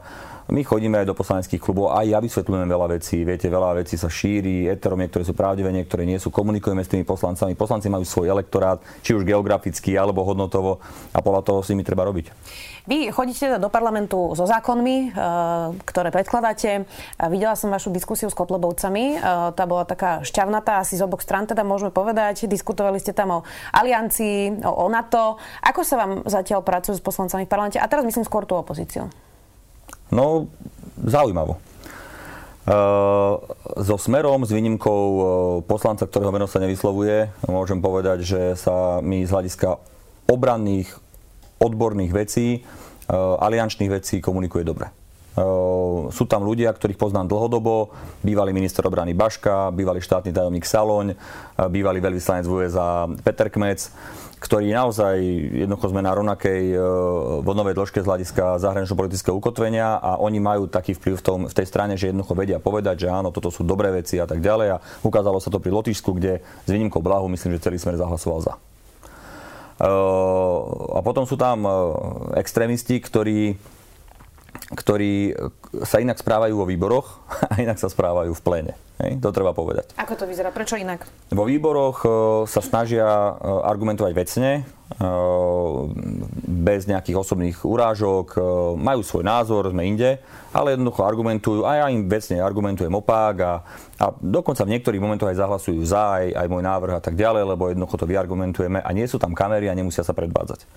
[0.49, 3.21] my chodíme aj do poslaneckých klubov, aj ja vysvetľujem veľa vecí.
[3.21, 6.33] Viete, veľa vecí sa šíri, eterom, niektoré sú pravdivé, niektoré nie sú.
[6.33, 7.53] Komunikujeme s tými poslancami.
[7.53, 10.81] Poslanci majú svoj elektorát, či už geografický alebo hodnotovo
[11.13, 12.29] a podľa toho s nimi treba robiť.
[12.87, 15.21] Vy chodíte teda do parlamentu so zákonmi, e,
[15.83, 16.87] ktoré predkladáte.
[17.27, 19.05] Videla som vašu diskusiu s Kotlebovcami.
[19.15, 19.17] E,
[19.57, 22.47] tá bola taká šťavnatá, asi z oboch stran teda môžeme povedať.
[22.47, 25.41] Diskutovali ste tam o aliancii, o NATO.
[25.65, 27.81] Ako sa vám zatiaľ pracuje s poslancami v parlamente?
[27.81, 29.11] A teraz myslím skôr tú opozíciu.
[30.13, 30.47] No,
[31.01, 31.61] zaujímavo.
[32.69, 33.41] Uh,
[33.81, 35.01] so Smerom, s výnimkou
[35.65, 39.81] poslanca, ktorého meno sa nevyslovuje, môžem povedať, že sa mi z hľadiska
[40.29, 40.93] obranných,
[41.59, 44.89] odborných vecí, uh, aliančných vecí komunikuje dobre.
[46.09, 47.93] Sú tam ľudia, ktorých poznám dlhodobo,
[48.25, 51.15] bývalý minister obrany Baška, bývalý štátny tajomník Saloň,
[51.71, 53.87] bývalý veľvyslanec v USA Peter Kmec
[54.39, 55.19] ktorý naozaj
[55.67, 56.71] jednoducho sme na rovnakej
[57.43, 61.67] vodnovej dĺžke z hľadiska zahranično-politického ukotvenia a oni majú taký vplyv v, tom, v tej
[61.67, 64.79] strane, že jednoducho vedia povedať, že áno, toto sú dobré veci a tak ďalej.
[64.79, 68.39] A ukázalo sa to pri Lotyšsku, kde s výnimkou Blahu myslím, že celý smer zahlasoval
[68.47, 68.68] za.
[69.79, 69.89] E,
[70.93, 71.71] a potom sú tam e,
[72.39, 73.55] extrémisti, ktorí
[74.69, 75.33] ktorí
[75.81, 78.73] sa inak správajú vo výboroch a inak sa správajú v pléne.
[78.99, 79.95] Hej, to treba povedať.
[79.95, 80.51] Ako to vyzerá?
[80.51, 81.07] Prečo inak?
[81.31, 82.09] Vo výboroch e,
[82.51, 83.31] sa snažia e,
[83.63, 84.62] argumentovať vecne, e,
[86.43, 88.35] bez nejakých osobných urážok,
[88.75, 90.19] majú svoj názor, sme inde,
[90.51, 93.53] ale jednoducho argumentujú, a ja im vecne argumentujem opak a,
[94.03, 97.55] a dokonca v niektorých momentoch aj zahlasujú za, aj, aj môj návrh a tak ďalej,
[97.55, 100.67] lebo jednoducho to vyargumentujeme a nie sú tam kamery a nemusia sa predvádzať.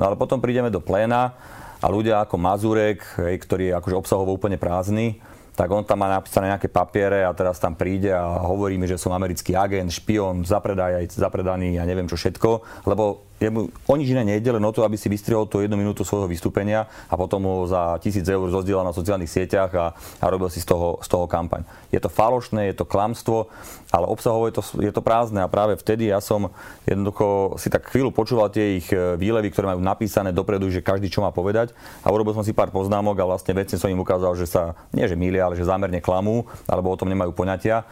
[0.00, 1.36] No ale potom prídeme do pléna
[1.84, 5.20] a ľudia ako Mazurek, hej, ktorý je akože obsahovo úplne prázdny,
[5.56, 9.00] tak on tam má napísané nejaké papiere a teraz tam príde a hovorí mi, že
[9.00, 14.48] som americký agent, špion, zapredaný ja neviem čo všetko, lebo jemu o nič iné nejde,
[14.56, 18.00] len o to, aby si vystrihol tú jednu minútu svojho vystúpenia a potom ho za
[18.00, 21.64] tisíc eur rozdielal na sociálnych sieťach a, a robil si z toho, z toho kampaň.
[21.92, 23.52] Je to falošné, je to klamstvo,
[23.92, 26.48] ale obsahovo je to, je to prázdne a práve vtedy ja som
[26.88, 31.12] jednoducho si tak chvíľu počúval tie ich e, výlevy, ktoré majú napísané dopredu, že každý
[31.12, 34.32] čo má povedať a urobil som si pár poznámok a vlastne vecne som im ukázal,
[34.34, 37.84] že sa nie že mília, ale že zámerne klamú alebo o tom nemajú poňatia.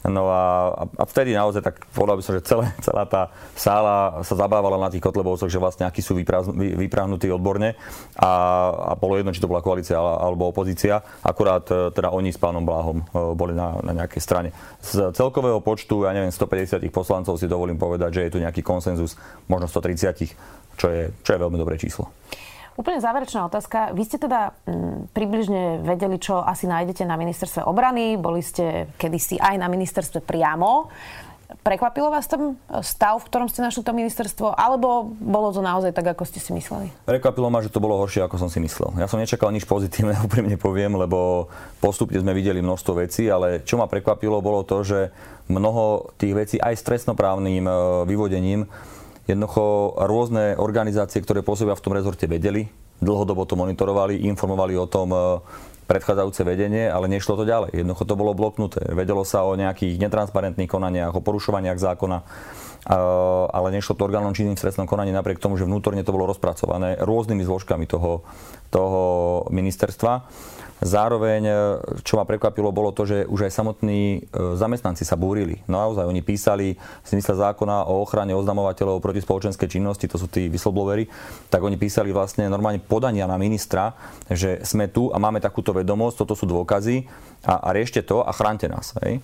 [0.00, 4.32] No a, a vtedy naozaj tak povedal by som, že celé, celá tá sála sa
[4.32, 7.76] zabávala na tých Kotlebovcoch, že vlastne akí sú vypráhnutí odborne
[8.16, 8.32] a,
[8.72, 11.04] a bolo jedno, či to bola koalícia alebo opozícia.
[11.20, 13.04] Akurát e, teda oni s pánom Bláhom e,
[13.36, 14.48] boli na, na nejakej strane.
[14.80, 19.20] Z celkového počtu, ja neviem, 150 poslancov si dovolím povedať, že je tu nejaký konsenzus,
[19.52, 22.08] možno 130, čo je, čo je veľmi dobré číslo.
[22.78, 23.90] Úplne záverečná otázka.
[23.92, 28.14] Vy ste teda m, mm, približne vedeli, čo asi nájdete na ministerstve obrany.
[28.14, 30.90] Boli ste kedysi aj na ministerstve priamo.
[31.50, 36.14] Prekvapilo vás tam stav, v ktorom ste našli to ministerstvo, alebo bolo to naozaj tak,
[36.14, 36.94] ako ste si mysleli?
[37.04, 38.94] Prekvapilo ma, že to bolo horšie, ako som si myslel.
[39.02, 41.50] Ja som nečakal nič pozitívne, úprimne poviem, lebo
[41.82, 45.10] postupne sme videli množstvo vecí, ale čo ma prekvapilo, bolo to, že
[45.50, 47.72] mnoho tých vecí aj s trestnoprávnym e,
[48.06, 48.70] vyvodením
[49.28, 55.08] jednoducho rôzne organizácie, ktoré pôsobia v tom rezorte, vedeli, dlhodobo to monitorovali, informovali o tom
[55.12, 55.18] e,
[55.90, 57.82] predchádzajúce vedenie, ale nešlo to ďalej.
[57.82, 58.86] Jednoducho to bolo bloknuté.
[58.94, 62.18] Vedelo sa o nejakých netransparentných konaniach, o porušovaniach zákona,
[63.50, 66.96] ale nešlo to orgánom činným v trestnom konaní napriek tomu, že vnútorne to bolo rozpracované
[67.02, 68.22] rôznymi zložkami toho,
[68.70, 69.02] toho
[69.50, 70.12] ministerstva.
[70.80, 71.54] Zároveň, e,
[72.00, 74.18] čo ma prekvapilo, bolo to, že už aj samotní e,
[74.56, 75.60] zamestnanci sa búrili.
[75.68, 80.32] No naozaj, oni písali v zmysle zákona o ochrane oznamovateľov proti spoločenskej činnosti, to sú
[80.32, 81.04] tí whistleblowery,
[81.52, 83.92] tak oni písali vlastne normálne podania na ministra,
[84.32, 87.04] že sme tu a máme takúto vedomosť, toto sú dôkazy
[87.44, 88.96] a, a riešte to a chránte nás.
[89.04, 89.20] Hej.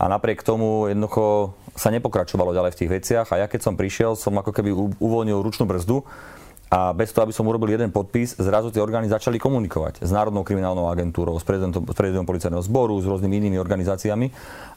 [0.00, 4.16] A napriek tomu jednoducho sa nepokračovalo ďalej v tých veciach a ja keď som prišiel,
[4.16, 6.02] som ako keby uvoľnil ručnú brzdu
[6.72, 10.42] a bez toho, aby som urobil jeden podpis, zrazu tie orgány začali komunikovať s Národnou
[10.42, 14.32] kriminálnou agentúrou, s prezidentom, s prezidentom policajného zboru, s rôznymi inými organizáciami.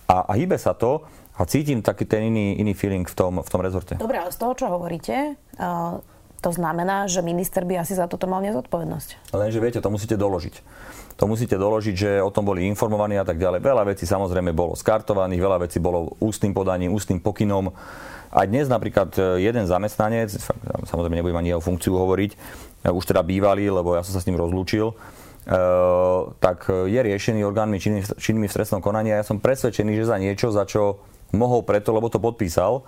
[0.08, 3.50] A, a hýbe sa to a cítim taký ten iný, iný feeling v tom, v
[3.50, 3.94] tom rezorte.
[3.98, 6.02] Dobre, ale z toho, čo hovoríte, uh,
[6.38, 9.34] to znamená, že minister by asi za toto mal nezodpovednosť.
[9.34, 10.56] Lenže viete, to musíte doložiť.
[11.18, 13.66] To musíte doložiť, že o tom boli informovaní a tak ďalej.
[13.66, 17.74] Veľa vecí samozrejme bolo skartovaných, veľa vecí bolo ústnym podaním, ústnym pokynom.
[18.30, 20.30] A dnes napríklad e, jeden zamestnanec,
[20.86, 22.32] samozrejme nebudem ani jeho funkciu hovoriť,
[22.86, 24.96] e, už teda bývalý, lebo ja som sa s ním rozlúčil, e,
[26.38, 27.82] tak je riešený orgánmi
[28.14, 31.02] činnými v trestnom konaní a ja som presvedčený, že za niečo, za čo
[31.34, 32.86] mohol preto, lebo to podpísal,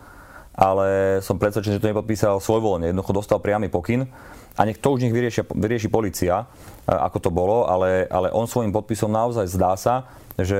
[0.55, 2.89] ale som presvedčený, že to nepodpísal svojvoľne.
[2.91, 4.09] Jednoducho dostal priamy pokyn
[4.59, 6.49] a nech to už nech vyrieši, vyrieši policia,
[6.85, 10.59] ako to bolo, ale, ale on svojim podpisom naozaj zdá sa, že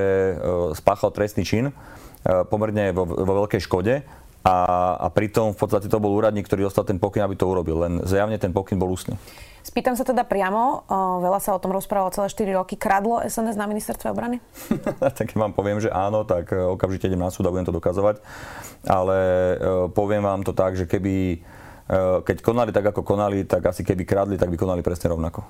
[0.75, 1.65] spáchal trestný čin
[2.51, 4.03] pomerne vo, vo veľkej škode
[4.39, 4.57] a,
[4.95, 7.83] a pritom v podstate to bol úradník, ktorý dostal ten pokyn, aby to urobil.
[7.83, 9.19] Len zjavne ten pokyn bol ústny.
[9.59, 12.79] Spýtam sa teda priamo, o, veľa sa o tom rozprávalo celé 4 roky.
[12.79, 14.39] Kradlo SNS na ministerstve obrany?
[15.19, 18.23] tak vám poviem, že áno, tak e, okamžite idem na súd a budem to dokazovať.
[18.87, 19.55] Ale e,
[19.91, 24.07] poviem vám to tak, že keby, e, keď konali tak, ako konali, tak asi keby
[24.07, 25.43] kradli, tak by konali presne rovnako.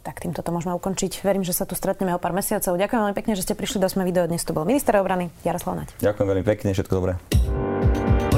[0.00, 1.20] Tak týmto to môžeme ukončiť.
[1.20, 2.72] Verím, že sa tu stretneme o pár mesiacov.
[2.72, 4.24] Ďakujem veľmi pekne, že ste prišli do Sme video.
[4.24, 5.92] Dnes tu bol minister obrany Jaroslav Naď.
[6.00, 7.20] Ďakujem veľmi pekne, všetko dobré.